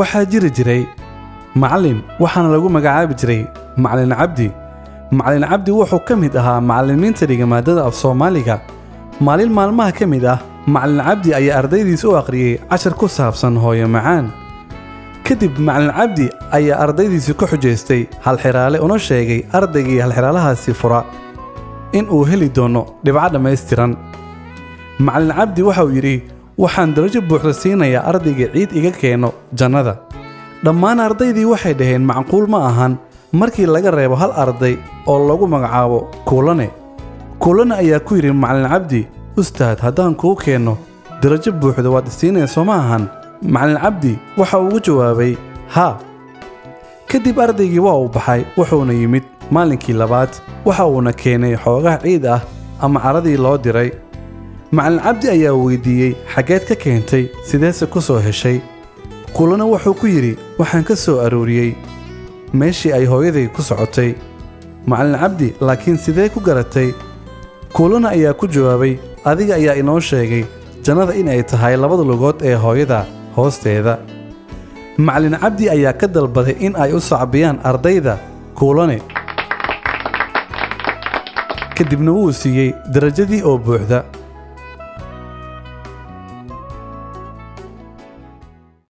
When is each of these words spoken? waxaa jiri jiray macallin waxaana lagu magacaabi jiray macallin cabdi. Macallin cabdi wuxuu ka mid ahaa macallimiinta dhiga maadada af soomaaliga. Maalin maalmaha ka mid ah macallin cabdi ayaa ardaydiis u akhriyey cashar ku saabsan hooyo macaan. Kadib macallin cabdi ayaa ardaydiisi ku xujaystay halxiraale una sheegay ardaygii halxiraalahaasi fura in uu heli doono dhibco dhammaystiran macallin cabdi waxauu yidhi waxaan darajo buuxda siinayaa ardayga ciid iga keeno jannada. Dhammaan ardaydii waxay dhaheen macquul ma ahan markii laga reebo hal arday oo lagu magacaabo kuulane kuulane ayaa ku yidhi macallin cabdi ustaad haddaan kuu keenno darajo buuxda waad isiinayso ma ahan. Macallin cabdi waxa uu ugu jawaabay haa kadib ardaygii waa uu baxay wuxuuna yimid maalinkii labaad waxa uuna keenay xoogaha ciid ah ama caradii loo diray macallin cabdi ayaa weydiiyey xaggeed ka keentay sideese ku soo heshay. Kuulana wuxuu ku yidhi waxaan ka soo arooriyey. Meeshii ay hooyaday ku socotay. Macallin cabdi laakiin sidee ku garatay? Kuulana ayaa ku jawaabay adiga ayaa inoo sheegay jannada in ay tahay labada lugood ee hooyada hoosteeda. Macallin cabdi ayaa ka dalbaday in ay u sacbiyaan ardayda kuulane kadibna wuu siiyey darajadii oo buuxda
waxaa 0.00 0.24
jiri 0.32 0.50
jiray 0.56 0.82
macallin 1.62 1.98
waxaana 2.22 2.48
lagu 2.54 2.68
magacaabi 2.76 3.14
jiray 3.20 3.40
macallin 3.82 4.14
cabdi. 4.20 4.48
Macallin 5.18 5.46
cabdi 5.50 5.70
wuxuu 5.78 6.02
ka 6.08 6.14
mid 6.22 6.34
ahaa 6.40 6.60
macallimiinta 6.70 7.26
dhiga 7.30 7.46
maadada 7.52 7.82
af 7.88 7.94
soomaaliga. 8.02 8.56
Maalin 9.26 9.50
maalmaha 9.58 9.92
ka 9.98 10.06
mid 10.12 10.24
ah 10.24 10.38
macallin 10.74 11.02
cabdi 11.08 11.28
ayaa 11.38 11.56
ardaydiis 11.62 12.04
u 12.08 12.14
akhriyey 12.20 12.58
cashar 12.70 12.94
ku 13.00 13.06
saabsan 13.16 13.54
hooyo 13.62 13.88
macaan. 13.96 14.26
Kadib 15.26 15.58
macallin 15.66 15.92
cabdi 15.98 16.26
ayaa 16.58 16.76
ardaydiisi 16.84 17.34
ku 17.38 17.44
xujaystay 17.50 18.02
halxiraale 18.26 18.78
una 18.86 18.98
sheegay 18.98 19.40
ardaygii 19.58 19.98
halxiraalahaasi 20.04 20.72
fura 20.80 21.00
in 21.98 22.06
uu 22.14 22.24
heli 22.30 22.48
doono 22.56 22.82
dhibco 23.04 23.28
dhammaystiran 23.34 23.92
macallin 25.06 25.34
cabdi 25.38 25.62
waxauu 25.68 25.90
yidhi 25.96 26.16
waxaan 26.62 26.94
darajo 26.94 27.20
buuxda 27.28 27.52
siinayaa 27.62 28.04
ardayga 28.10 28.46
ciid 28.54 28.70
iga 28.78 28.90
keeno 29.00 29.28
jannada. 29.58 29.94
Dhammaan 30.64 31.00
ardaydii 31.06 31.46
waxay 31.52 31.74
dhaheen 31.80 32.04
macquul 32.10 32.46
ma 32.52 32.58
ahan 32.70 32.92
markii 33.32 33.66
laga 33.74 33.90
reebo 33.90 34.16
hal 34.22 34.32
arday 34.42 34.74
oo 35.06 35.18
lagu 35.28 35.46
magacaabo 35.54 35.98
kuulane 36.28 36.68
kuulane 37.42 37.74
ayaa 37.82 38.00
ku 38.06 38.14
yidhi 38.16 38.32
macallin 38.42 38.68
cabdi 38.72 39.00
ustaad 39.40 39.78
haddaan 39.84 40.14
kuu 40.20 40.34
keenno 40.42 40.76
darajo 41.22 41.52
buuxda 41.60 41.88
waad 41.94 42.06
isiinayso 42.12 42.64
ma 42.64 42.74
ahan. 42.82 43.04
Macallin 43.42 43.80
cabdi 43.84 44.12
waxa 44.36 44.58
uu 44.58 44.66
ugu 44.68 44.80
jawaabay 44.86 45.32
haa 45.74 45.96
kadib 47.08 47.40
ardaygii 47.40 47.78
waa 47.86 47.96
uu 48.02 48.08
baxay 48.16 48.42
wuxuuna 48.58 48.92
yimid 48.92 49.24
maalinkii 49.50 49.92
labaad 50.02 50.30
waxa 50.66 50.86
uuna 50.86 51.12
keenay 51.12 51.56
xoogaha 51.64 51.98
ciid 52.04 52.26
ah 52.26 52.40
ama 52.84 53.00
caradii 53.00 53.36
loo 53.44 53.56
diray 53.58 53.90
macallin 54.72 55.00
cabdi 55.04 55.26
ayaa 55.34 55.54
weydiiyey 55.64 56.12
xaggeed 56.34 56.64
ka 56.68 56.74
keentay 56.82 57.24
sideese 57.48 57.86
ku 57.86 58.00
soo 58.00 58.18
heshay. 58.26 58.60
Kuulana 59.34 59.64
wuxuu 59.66 59.94
ku 60.00 60.06
yidhi 60.06 60.36
waxaan 60.58 60.84
ka 60.84 60.94
soo 60.96 61.18
arooriyey. 61.24 61.74
Meeshii 62.54 62.92
ay 62.92 63.04
hooyaday 63.06 63.46
ku 63.54 63.62
socotay. 63.62 64.14
Macallin 64.86 65.18
cabdi 65.18 65.48
laakiin 65.60 65.98
sidee 65.98 66.28
ku 66.28 66.40
garatay? 66.40 66.94
Kuulana 67.74 68.10
ayaa 68.14 68.34
ku 68.34 68.46
jawaabay 68.46 68.98
adiga 69.24 69.54
ayaa 69.54 69.74
inoo 69.82 70.00
sheegay 70.00 70.44
jannada 70.82 71.14
in 71.14 71.28
ay 71.28 71.42
tahay 71.42 71.76
labada 71.76 72.02
lugood 72.06 72.42
ee 72.42 72.54
hooyada 72.54 73.06
hoosteeda. 73.36 73.98
Macallin 74.98 75.38
cabdi 75.38 75.70
ayaa 75.70 75.92
ka 75.98 76.06
dalbaday 76.06 76.56
in 76.60 76.74
ay 76.76 76.92
u 76.94 77.00
sacbiyaan 77.00 77.58
ardayda 77.64 78.18
kuulane 78.54 79.02
kadibna 81.76 82.12
wuu 82.12 82.32
siiyey 82.32 82.74
darajadii 82.92 83.40
oo 83.42 83.56
buuxda 83.58 84.04